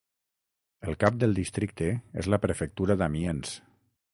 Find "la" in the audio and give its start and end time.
2.35-2.41